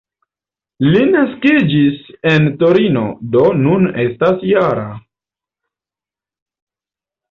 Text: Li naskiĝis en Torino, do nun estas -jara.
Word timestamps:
Li 0.95 1.03
naskiĝis 1.15 2.09
en 2.33 2.49
Torino, 2.65 3.05
do 3.37 3.47
nun 3.61 3.89
estas 4.09 4.45
-jara. 4.49 4.91